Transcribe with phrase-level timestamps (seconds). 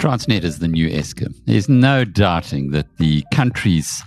[0.00, 1.34] Transnet is the new Eskom.
[1.44, 4.02] There's no doubting that the country's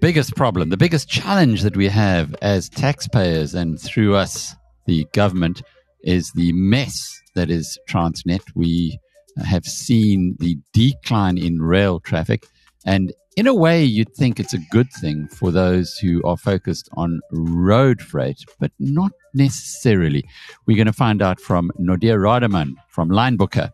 [0.00, 4.56] biggest problem, the biggest challenge that we have as taxpayers and through us,
[4.86, 5.62] the government,
[6.02, 8.42] is the mess that is Transnet.
[8.56, 8.98] We
[9.46, 12.48] have seen the decline in rail traffic.
[12.84, 16.88] And in a way, you'd think it's a good thing for those who are focused
[16.94, 20.24] on road freight, but not necessarily.
[20.66, 23.70] We're going to find out from Naudé Rademan from Linebooker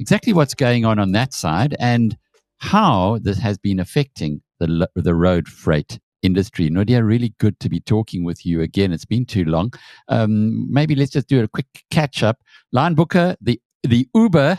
[0.00, 2.16] exactly what's going on on that side and
[2.58, 6.68] how this has been affecting the, the road freight industry.
[6.68, 8.92] Naudé, really good to be talking with you again.
[8.92, 9.72] It's been too long.
[10.08, 12.40] Um, maybe let's just do a quick catch up.
[12.74, 14.58] Linebooker, the, the Uber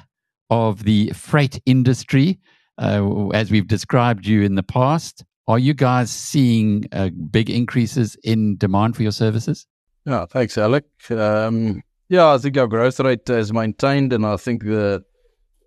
[0.49, 2.39] of the freight industry,
[2.77, 5.23] uh, as we've described you in the past.
[5.47, 9.67] Are you guys seeing uh, big increases in demand for your services?
[10.05, 10.85] Yeah, thanks, Alec.
[11.09, 15.03] Um, yeah, I think our growth rate is maintained, and I think the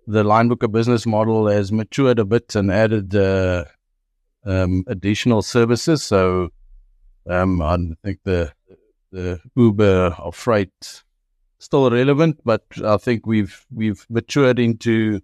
[0.07, 3.65] the Linebooker business model has matured a bit and added uh,
[4.45, 6.03] um, additional services.
[6.03, 6.49] So
[7.27, 8.51] um, I think the
[9.11, 11.03] the Uber of freight
[11.57, 15.21] still relevant, but I think we've we've matured into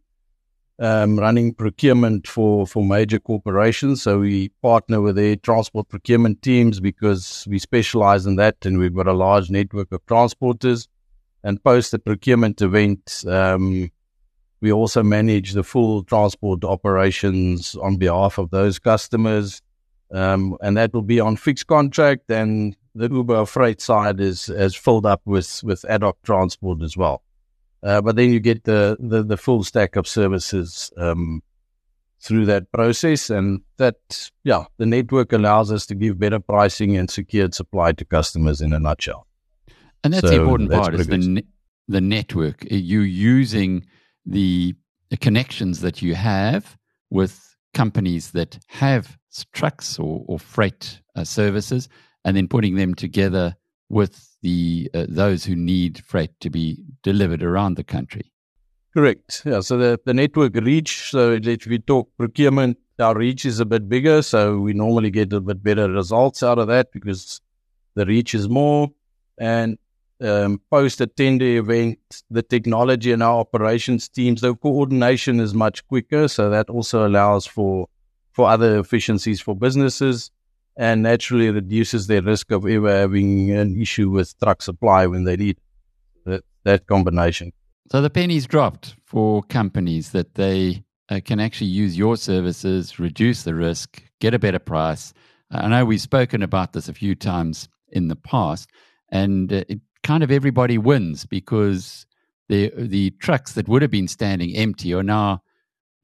[0.79, 4.01] um, running procurement for for major corporations.
[4.01, 8.95] So we partner with their transport procurement teams because we specialize in that, and we've
[8.95, 10.87] got a large network of transporters.
[11.43, 13.89] And post the procurement event, um,
[14.61, 19.61] we also manage the full transport operations on behalf of those customers.
[20.11, 22.29] Um, and that will be on fixed contract.
[22.29, 26.95] And the Uber freight side is, is filled up with, with ad hoc transport as
[26.95, 27.23] well.
[27.81, 31.41] Uh, but then you get the, the, the, full stack of services um,
[32.19, 33.31] through that process.
[33.31, 38.05] And that, yeah, the network allows us to give better pricing and secured supply to
[38.05, 39.25] customers in a nutshell.
[40.03, 41.47] And that's so the important part is the, ne-
[41.87, 42.63] the network.
[42.69, 43.87] You using–
[44.25, 44.75] the,
[45.19, 46.77] connections that you have
[47.09, 49.17] with companies that have
[49.51, 51.89] trucks or, or freight uh, services,
[52.23, 53.53] and then putting them together
[53.89, 58.31] with the uh, those who need freight to be delivered around the country.
[58.93, 59.43] Correct.
[59.45, 59.61] Yeah.
[59.61, 61.11] So the, the network reach.
[61.11, 64.21] So if we talk procurement, our reach is a bit bigger.
[64.21, 67.41] So we normally get a bit better results out of that because
[67.95, 68.89] the reach is more.
[69.37, 69.77] And
[70.21, 71.99] um, post a tender event,
[72.29, 76.27] the technology and our operations teams, the coordination is much quicker.
[76.27, 77.87] So that also allows for
[78.31, 80.31] for other efficiencies for businesses
[80.77, 85.35] and naturally reduces their risk of ever having an issue with truck supply when they
[85.35, 85.57] need
[86.25, 87.51] that, that combination.
[87.91, 93.43] So the pennies dropped for companies that they uh, can actually use your services, reduce
[93.43, 95.13] the risk, get a better price.
[95.51, 98.69] I know we've spoken about this a few times in the past,
[99.09, 99.63] and uh,
[100.03, 102.05] kind of everybody wins because
[102.49, 105.41] the the trucks that would have been standing empty are now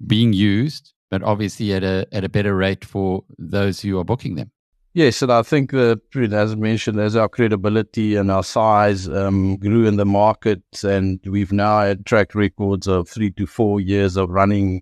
[0.05, 4.35] being used, but obviously at a at a better rate for those who are booking
[4.35, 4.51] them.
[4.93, 6.01] Yes, and I think that,
[6.33, 11.51] as mentioned, as our credibility and our size um, grew in the market, and we've
[11.51, 14.81] now had track records of three to four years of running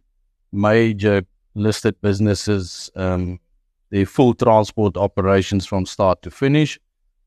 [0.54, 3.42] major listed businesses, um,
[3.90, 6.80] their full transport operations from start to finish.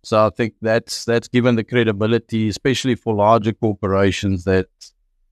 [0.02, 4.66] So I think that's that's given the credibility, especially for larger corporations, that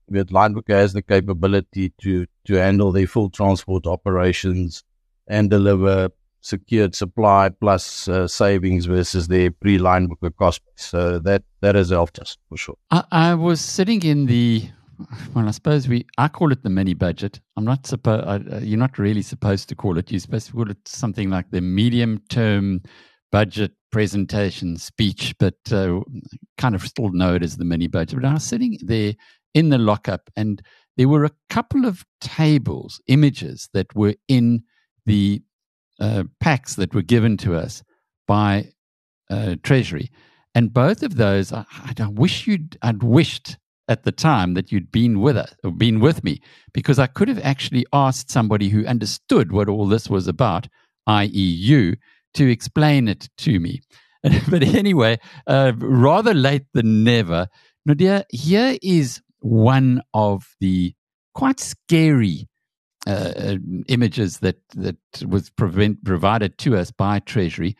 [0.09, 4.83] that Linebooker has the capability to to handle their full transport operations
[5.27, 6.09] and deliver
[6.41, 10.61] secured supply plus uh, savings versus their pre-Linebooker cost.
[10.75, 12.77] So that that has helped us for sure.
[12.91, 14.69] I, I was sitting in the
[15.33, 17.39] well, I suppose we I call it the mini budget.
[17.55, 18.63] I'm not supposed.
[18.63, 20.11] You're not really supposed to call it.
[20.11, 22.81] You're supposed to call it something like the medium term
[23.31, 26.01] budget presentation speech, but uh,
[26.57, 28.19] kind of still know it as the mini budget.
[28.21, 29.13] But I was sitting there
[29.53, 30.61] in the lockup, and
[30.97, 34.63] there were a couple of tables, images that were in
[35.05, 35.41] the
[35.99, 37.83] uh, packs that were given to us
[38.27, 38.71] by
[39.29, 40.09] uh, Treasury,
[40.53, 41.65] and both of those, I,
[41.99, 43.57] I wish you'd, I'd wished
[43.87, 46.41] at the time that you'd been with us or been with me,
[46.73, 50.67] because I could have actually asked somebody who understood what all this was about,
[51.05, 51.95] i.e., you
[52.37, 53.81] to explain it to me.
[54.49, 57.47] but anyway, uh, rather late than never.
[57.87, 60.93] Naudé, here is one of the
[61.33, 62.47] quite scary
[63.07, 63.55] uh, uh,
[63.87, 67.75] images that that was prevent, provided to us by Treasury,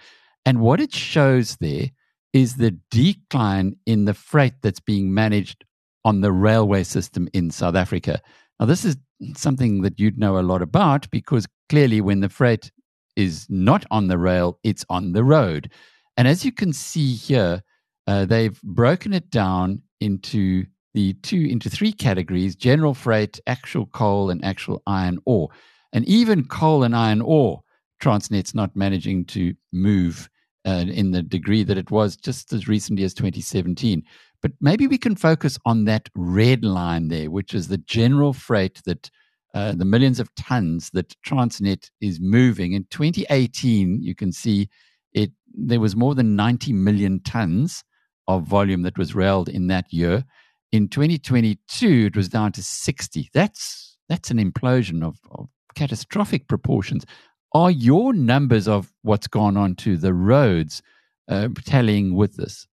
[0.45, 1.89] and what it shows there
[2.33, 5.65] is the decline in the freight that's being managed
[6.05, 8.21] on the railway system in South Africa.
[8.59, 8.95] Now, this is
[9.35, 12.71] something that you'd know a lot about because clearly, when the freight
[13.17, 15.71] is not on the rail, it's on the road.
[16.15, 17.63] And as you can see here,
[18.07, 24.29] uh, they've broken it down into the two into three categories general freight, actual coal,
[24.29, 25.49] and actual iron ore.
[25.91, 27.61] And even coal and iron ore,
[28.01, 30.29] Transnet's not managing to move
[30.65, 34.03] uh, in the degree that it was just as recently as 2017.
[34.41, 38.81] But maybe we can focus on that red line there, which is the general freight
[38.85, 39.09] that
[39.53, 42.73] uh, the millions of tons that Transnet is moving.
[42.73, 44.69] In 2018, you can see
[45.13, 47.83] it there was more than 90 million tons
[48.27, 50.23] of volume that was railed in that year.
[50.71, 53.29] In 2022, it was down to 60.
[53.33, 57.05] That's that's an implosion of, of catastrophic proportions.
[57.53, 60.81] Are your numbers of what's gone on to the roads
[61.27, 62.67] uh, tallying with this?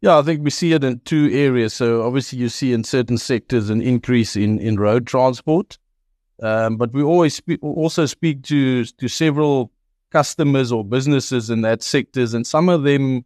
[0.00, 1.74] Yeah, I think we see it in two areas.
[1.74, 5.78] So obviously, you see in certain sectors an increase in, in road transport,
[6.42, 9.72] um, but we always spe- also speak to to several
[10.10, 13.24] customers or businesses in that sectors, and some of them,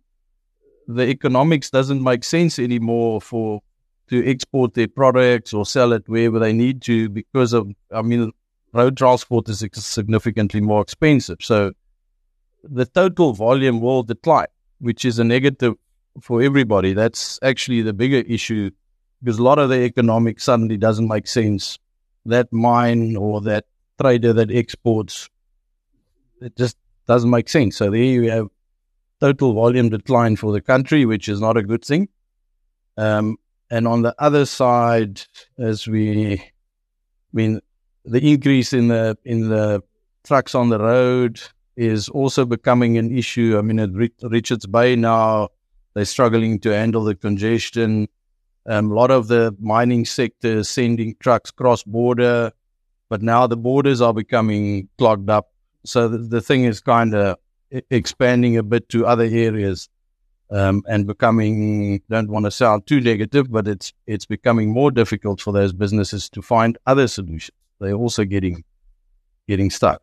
[0.86, 3.60] the economics doesn't make sense anymore for
[4.08, 8.32] to export their products or sell it wherever they need to because of, I mean,
[8.72, 11.38] road transport is significantly more expensive.
[11.40, 11.72] So
[12.64, 14.48] the total volume will decline,
[14.80, 15.74] which is a negative
[16.20, 16.92] for everybody.
[16.92, 18.70] That's actually the bigger issue
[19.22, 21.78] because a lot of the economics suddenly doesn't make sense.
[22.26, 23.64] That mine or that
[24.00, 25.28] trader that exports,
[26.40, 26.76] it just
[27.06, 27.76] doesn't make sense.
[27.76, 28.48] So there you have
[29.20, 32.08] total volume decline for the country, which is not a good thing.
[32.96, 33.36] Um,
[33.70, 35.22] and on the other side,
[35.58, 36.50] as we, I
[37.32, 37.60] mean,
[38.04, 39.82] the increase in the in the
[40.24, 41.40] trucks on the road
[41.76, 43.56] is also becoming an issue.
[43.58, 43.90] I mean, at
[44.22, 45.48] Richards Bay now,
[45.94, 48.08] they're struggling to handle the congestion.
[48.66, 52.52] Um, a lot of the mining sector sending trucks cross border,
[53.08, 55.50] but now the borders are becoming clogged up.
[55.84, 57.36] So the, the thing is kind of
[57.90, 59.88] expanding a bit to other areas
[60.50, 62.02] um, and becoming.
[62.10, 66.28] Don't want to sound too negative, but it's it's becoming more difficult for those businesses
[66.30, 68.62] to find other solutions they're also getting
[69.48, 70.02] getting stuck.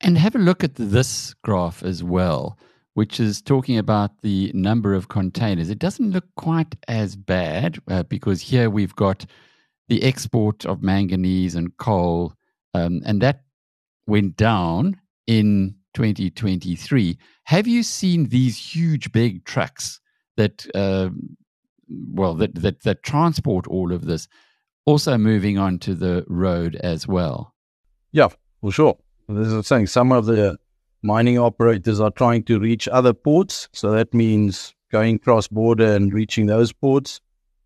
[0.00, 2.56] And have a look at this graph as well,
[2.98, 5.70] which is talking about the number of containers.
[5.70, 9.24] It doesn't look quite as bad uh, because here we've got
[9.86, 12.34] the export of manganese and coal,
[12.74, 13.44] um, and that
[14.08, 17.16] went down in 2023.
[17.44, 20.00] Have you seen these huge, big trucks
[20.36, 21.10] that, uh,
[21.88, 24.26] well, that, that that transport all of this?
[24.86, 27.54] also moving on to the road as well.
[28.10, 28.28] Yeah,
[28.60, 28.96] well, sure.
[29.28, 30.58] As I was saying, some of the
[31.14, 33.68] mining operators are trying to reach other ports.
[33.72, 37.20] So that means going cross border and reaching those ports.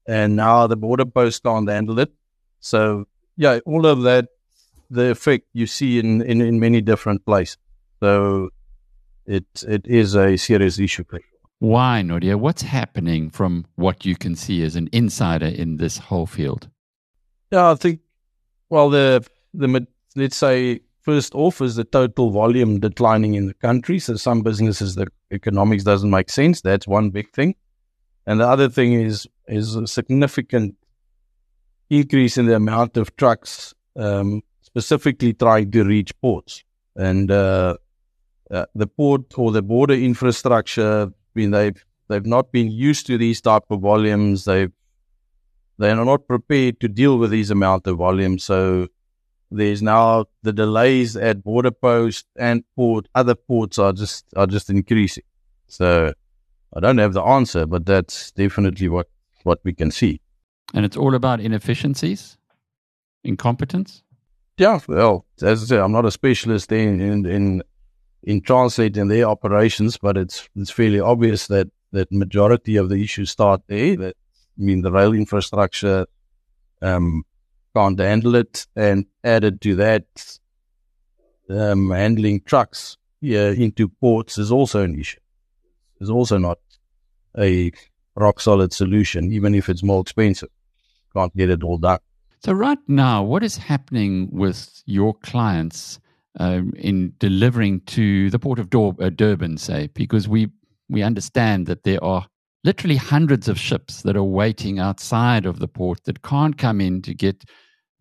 [0.07, 2.13] And now the border posts can't handle it.
[2.61, 3.07] So,
[3.37, 4.29] yeah, all of that,
[4.91, 7.59] the effect you see in, in, in many different places.
[8.01, 8.51] So
[9.27, 11.05] it it is a serious issue.
[11.61, 12.35] Why, Naudé?
[12.35, 16.69] What's happening from what you can see as an insider in this whole field?
[17.53, 18.01] Yeah, I think.
[18.71, 19.25] Well, the
[19.55, 19.87] the
[20.17, 23.99] let's say first off is the total volume declining in the country.
[23.99, 26.61] So some businesses the economics doesn't make sense.
[26.61, 27.55] That's one big thing,
[28.27, 30.77] and the other thing is is a significant
[31.91, 36.65] increase in the amount of trucks um, specifically trying to reach ports
[36.97, 37.77] and uh,
[38.51, 41.09] uh, the port or the border infrastructure.
[41.11, 44.45] I mean, they've they've not been used to these type of volumes.
[44.45, 44.73] They've
[45.79, 48.39] they are not prepared to deal with these amount of volume.
[48.39, 48.89] So
[49.53, 53.09] there's now the delays at border post and port.
[53.15, 55.25] Other ports are just are just increasing.
[55.69, 56.13] So
[56.75, 59.09] I don't have the answer, but that's definitely what
[59.45, 60.21] what we can see.
[60.75, 62.39] And it's all about inefficiencies,
[63.25, 64.03] incompetence.
[64.59, 67.63] Yeah, well, as I said, I'm not a specialist in in in,
[68.23, 73.31] in translating their operations, but it's it's fairly obvious that that majority of the issues
[73.31, 73.97] start there.
[73.97, 74.17] That
[74.59, 76.07] I mean, the rail infrastructure
[76.81, 77.25] um,
[77.75, 78.67] can't handle it.
[78.77, 80.39] And added to that,
[81.49, 85.21] um, handling trucks into ports is also an issue.
[86.01, 86.59] Is also not
[87.39, 87.73] a
[88.17, 90.49] rock solid solution, even if it's more expensive.
[91.15, 92.01] Can't get it all done.
[92.41, 96.01] So, right now, what is happening with your clients
[96.41, 99.89] um, in delivering to the port of Dur- uh, Durban, say?
[99.95, 100.49] Because we
[100.89, 102.27] we understand that there are
[102.65, 107.03] literally hundreds of ships that are waiting outside of the port that can't come in
[107.03, 107.45] to get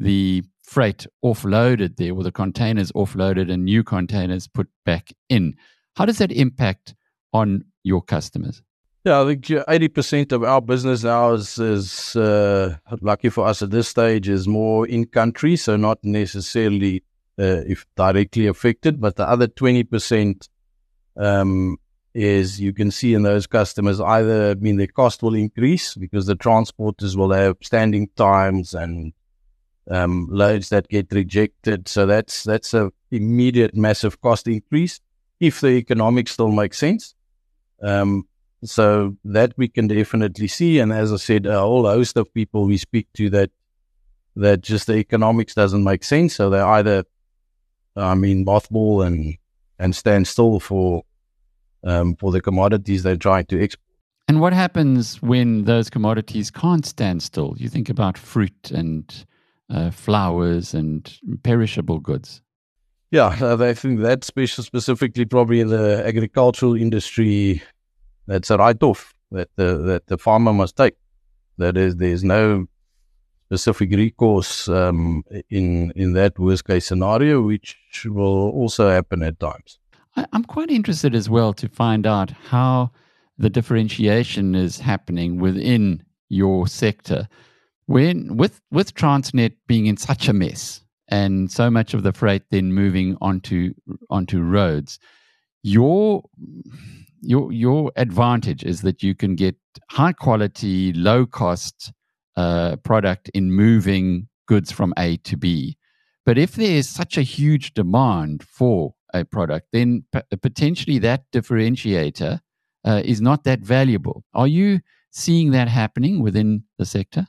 [0.02, 5.56] the freight offloaded there or the containers offloaded and new containers put back in.
[5.96, 6.96] How does that impact
[7.34, 8.62] on your customers?
[9.04, 13.62] Yeah, I think eighty percent of our business now is, is uh, lucky for us
[13.62, 17.04] at this stage is more in country, so not necessarily
[17.40, 20.50] uh, if directly affected, but the other twenty percent
[21.18, 21.78] um,
[22.14, 26.28] is you can see in those customers either I mean their cost will increase because
[26.28, 29.14] the transporters will have standing times and
[29.90, 31.88] um, loads that get rejected.
[31.88, 35.00] So that's that's a immediate massive cost increase
[35.40, 37.16] if the economics still make sense.
[37.82, 38.28] Um,
[38.64, 40.80] so that we can definitely see.
[40.80, 43.50] And as I said, a whole host of people we speak to that
[44.36, 46.36] that just the economics doesn't make sense.
[46.36, 47.04] So they're either,
[47.96, 49.36] I mean, mothball and
[49.80, 51.04] and stand still for
[51.84, 53.86] um, for the commodities they're trying to export.
[54.28, 57.56] And what happens when those commodities can't stand still?
[57.58, 59.26] You think about fruit and
[59.72, 62.42] uh, flowers and perishable goods.
[63.12, 67.62] Yeah, I think that specifically probably in the agricultural industry,
[68.26, 70.96] that's a write-off that the that the farmer must take.
[71.58, 72.68] That is, there's no
[73.48, 79.78] specific recourse um, in in that worst case scenario, which will also happen at times.
[80.16, 82.92] I'm quite interested as well to find out how
[83.38, 87.28] the differentiation is happening within your sector.
[87.88, 92.44] When with with Transnet being in such a mess and so much of the freight
[92.52, 93.74] then moving onto
[94.10, 95.00] onto roads,
[95.64, 96.24] your
[97.22, 99.56] your your advantage is that you can get
[99.90, 101.92] high quality, low cost
[102.36, 105.78] uh, product in moving goods from A to B.
[106.26, 111.24] But if there is such a huge demand for a product, then p- potentially that
[111.32, 112.40] differentiator
[112.86, 114.24] uh, is not that valuable.
[114.34, 117.28] Are you seeing that happening within the sector?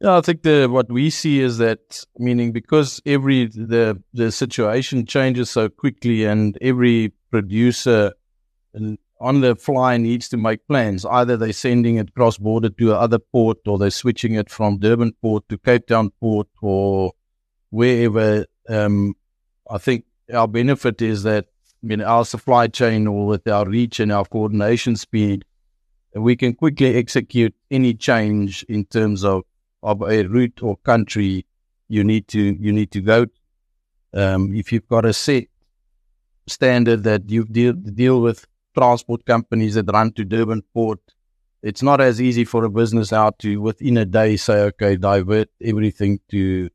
[0.00, 5.06] Yeah, I think the what we see is that meaning because every the the situation
[5.06, 8.12] changes so quickly and every producer
[9.20, 11.04] on the fly needs to make plans.
[11.04, 15.12] Either they're sending it cross border to another port or they're switching it from Durban
[15.20, 17.12] port to Cape Town port or
[17.70, 18.46] wherever.
[18.68, 19.14] Um,
[19.68, 21.46] I think our benefit is that
[21.82, 25.44] I mean our supply chain or with our reach and our coordination speed,
[26.14, 29.42] we can quickly execute any change in terms of
[29.82, 31.46] of a route or country
[31.88, 33.26] you need to you need to go.
[34.14, 35.44] Um, if you've got a set
[36.46, 41.00] standard that you deal deal with transport companies that run to Durban port,
[41.62, 45.48] it's not as easy for a business out to within a day say, okay, divert
[45.62, 46.70] everything to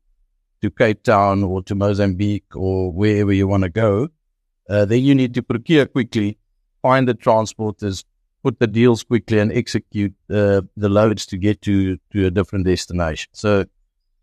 [0.62, 4.08] to Cape Town or to Mozambique or wherever you want to go.
[4.68, 6.38] Uh, then you need to procure quickly,
[6.80, 8.04] find the transporters,
[8.44, 12.66] put the deals quickly and execute uh, the loads to get to, to a different
[12.66, 13.30] destination.
[13.32, 13.64] So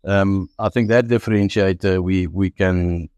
[0.04, 3.08] um, I think that differentiator we, we can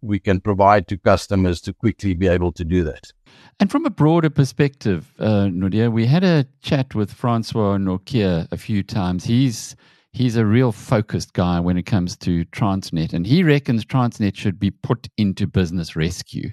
[0.00, 3.10] we can provide to customers to quickly be able to do that.
[3.58, 8.56] And from a broader perspective, uh, Naudé, we had a chat with Francois Nortje a
[8.58, 9.24] few times.
[9.24, 9.76] He's
[10.12, 14.58] he's a real focused guy when it comes to Transnet, and he reckons Transnet should
[14.58, 16.50] be put into business rescue.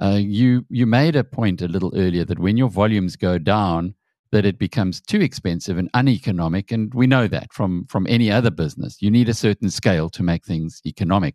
[0.00, 3.94] Uh, you you made a point a little earlier that when your volumes go down,
[4.32, 8.50] that it becomes too expensive and uneconomic, and we know that from from any other
[8.50, 9.02] business.
[9.02, 11.34] You need a certain scale to make things economic.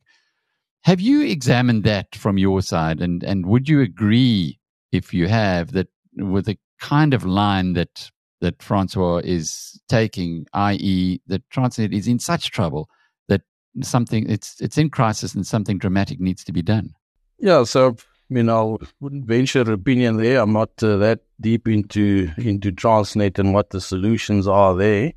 [0.83, 4.59] Have you examined that from your side, and and would you agree,
[4.91, 11.21] if you have, that with the kind of line that that Francois is taking, i.e.,
[11.27, 12.89] that Transnet is in such trouble
[13.27, 13.41] that
[13.81, 16.93] something it's it's in crisis and something dramatic needs to be done?
[17.39, 17.95] Yeah, so
[18.29, 20.41] I mean, I wouldn't venture an opinion there.
[20.41, 25.13] I'm not uh, that deep into into Transnet and what the solutions are there.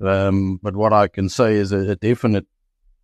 [0.00, 2.46] Um, but what I can say is a, a, definite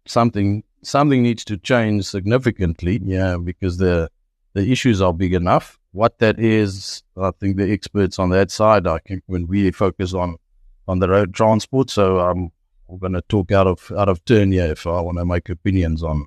[0.07, 3.01] something something needs to change significantly.
[3.05, 4.11] Yeah, because the
[4.55, 5.79] the issues are big enough.
[5.93, 10.15] What that is, I think the experts on that side, I think, when we focus
[10.15, 10.37] on
[10.89, 11.91] on the road transport.
[11.91, 12.51] So I'm,
[12.89, 15.51] I'm going to talk out of out of turn here if I want to make
[15.51, 16.25] opinions on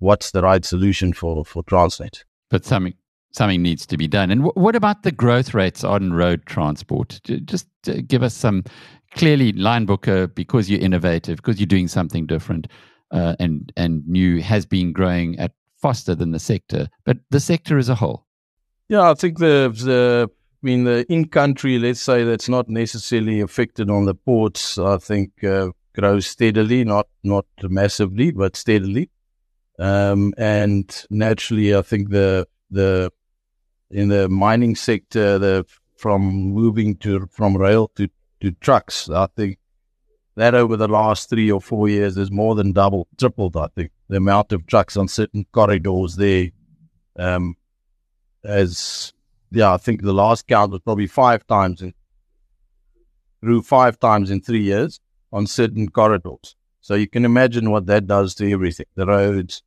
[0.00, 2.94] what's the right solution for for Transnet but something
[3.30, 4.30] something needs to be done.
[4.30, 7.20] And w- what about the growth rates on road transport?
[7.44, 7.68] Just
[8.06, 8.64] give us some
[9.12, 12.68] clearly Linebooker because you're innovative, because you're doing something different
[13.10, 17.78] uh, and and new has been growing at faster than the sector, but the sector
[17.78, 18.26] as a whole.
[18.88, 23.40] Yeah, I think the the I mean the in country, let's say that's not necessarily
[23.40, 24.78] affected on the ports.
[24.78, 29.10] I think uh, grows steadily, not not massively, but steadily.
[29.78, 33.12] Um, and naturally, I think the the
[33.90, 35.64] in the mining sector, the
[35.96, 38.08] from moving to from rail to
[38.40, 39.58] to trucks, I think
[40.36, 43.56] that over the last three or four years has more than doubled, tripled.
[43.56, 46.50] I think the amount of trucks on certain corridors there.
[47.18, 47.56] Um,
[48.44, 49.12] as
[49.50, 51.94] yeah, I think the last count was probably five times in
[53.62, 55.00] five times in three years
[55.32, 56.56] on certain corridors.
[56.80, 59.62] So you can imagine what that does to everything: the roads,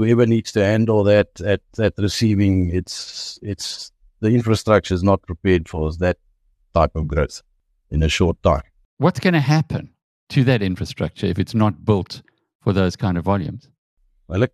[0.00, 5.68] whoever needs to handle that at that receiving, it's it's the infrastructure is not prepared
[5.68, 6.16] for that
[6.74, 7.42] type of growth
[7.90, 8.62] in a short time.
[8.98, 9.92] What's going to happen
[10.30, 12.22] to that infrastructure if it's not built
[12.62, 13.68] for those kind of volumes?
[14.28, 14.52] Well, look,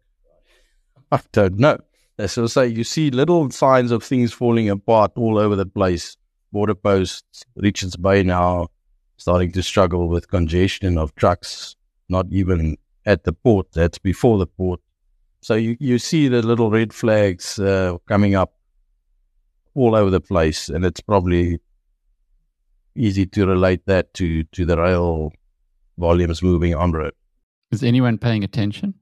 [1.12, 1.78] I don't know.
[2.18, 6.16] As I say, you see little signs of things falling apart all over the place.
[6.52, 8.68] Border posts, Richards Bay now
[9.18, 11.76] starting to struggle with congestion of trucks,
[12.08, 14.80] not even at the port, that's before the port.
[15.46, 18.54] So you, you see the little red flags uh, coming up
[19.76, 21.60] all over the place, and it's probably
[22.96, 25.30] easy to relate that to, to the rail
[25.98, 27.12] volumes moving on road.
[27.70, 28.94] Is anyone paying attention?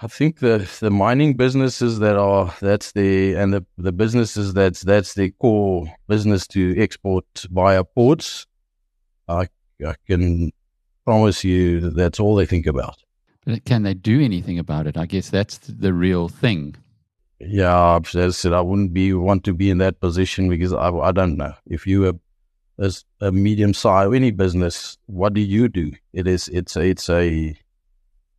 [0.00, 4.80] I think the the mining businesses that are that's the and the, the businesses that's
[4.80, 8.46] that's the core business to export via ports.
[9.28, 9.48] I
[9.86, 10.50] I can
[11.04, 13.03] promise you that that's all they think about.
[13.64, 14.96] Can they do anything about it?
[14.96, 16.76] I guess that's the real thing.
[17.40, 20.88] Yeah, as I said, I wouldn't be want to be in that position because I
[20.90, 22.14] I don't know if you are
[22.78, 24.98] as a medium size any business.
[25.06, 25.92] What do you do?
[26.12, 27.56] It is it's a, it's a I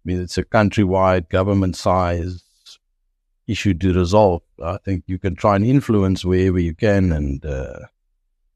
[0.03, 2.43] mean, it's a countrywide government size
[3.47, 4.41] issue to resolve.
[4.63, 7.79] I think you can try and influence wherever you can and uh,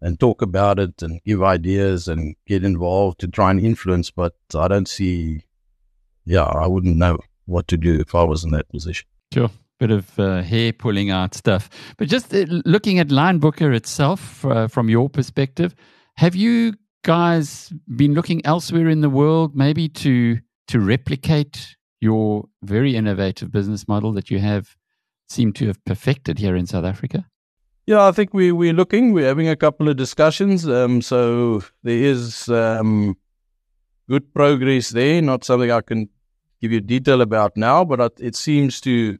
[0.01, 4.12] and talk about it and give ideas and get involved to try and influence.
[4.12, 5.44] But I don't see,
[6.29, 9.07] yeah, I wouldn't know what to do if I was in that position.
[9.33, 9.50] Sure.
[9.79, 11.69] Bit of uh, hair pulling out stuff.
[11.98, 15.74] But just uh, looking at Linebooker itself uh, from your perspective,
[16.17, 22.95] have you guys been looking elsewhere in the world maybe to to replicate your very
[22.95, 24.75] innovative business model that you have
[25.29, 27.25] seem to have perfected here in South Africa?
[27.88, 30.67] Yeah, I think we, we're looking, we're having a couple of discussions.
[30.67, 33.17] Um, so there is um,
[34.07, 36.09] good progress there, not something I can
[36.62, 39.18] give you detail about now, but it seems to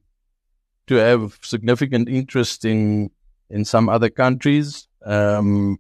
[0.88, 3.12] to have significant interest in
[3.50, 4.88] in some other countries.
[5.06, 5.80] Um,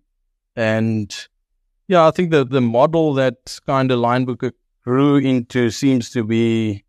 [0.55, 1.15] and
[1.87, 4.51] yeah, I think the the model that kind of Linebooker
[4.83, 6.85] grew into seems to be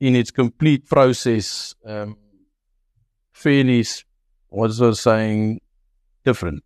[0.00, 2.16] in its complete process um,
[3.32, 3.84] fairly,
[4.48, 5.60] what's I saying,
[6.24, 6.64] different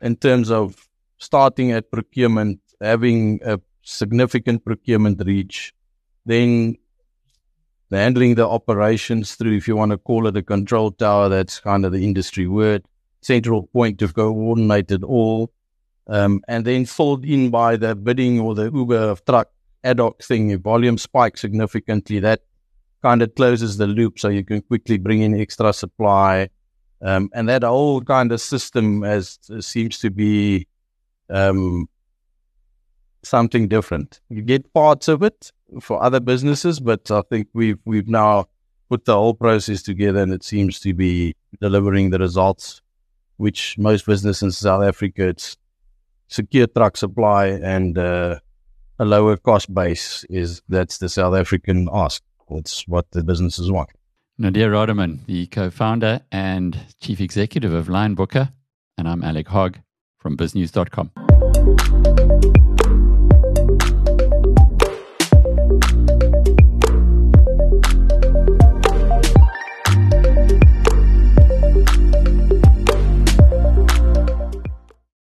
[0.00, 5.72] in terms of starting at procurement, having a significant procurement reach,
[6.26, 6.76] then
[7.90, 11.84] handling the operations through, if you want to call it a control tower, that's kind
[11.84, 12.84] of the industry word,
[13.20, 15.52] central point of coordinated all,
[16.06, 19.48] um, and then filled in by the bidding or the Uber of truck
[19.84, 22.42] ad hoc thing, if volume spikes significantly, that
[23.02, 26.48] kind of closes the loop so you can quickly bring in extra supply.
[27.02, 30.66] Um, and that whole kind of system as uh, seems to be
[31.30, 31.88] um,
[33.22, 34.20] something different.
[34.28, 38.46] You get parts of it for other businesses, but I think we've we've now
[38.88, 42.82] put the whole process together, and it seems to be delivering the results
[43.36, 45.56] which most businesses in South Africa it's
[46.28, 48.38] secure truck supply and uh,
[48.98, 52.22] a lower cost base is that's the South African ask.
[52.50, 53.90] It's what the businesses want.
[54.40, 58.52] Naudé Rademan, the co-founder and chief executive of Linebooker,
[58.98, 59.78] and I'm Alec Hogg
[60.18, 61.10] from biznews.com.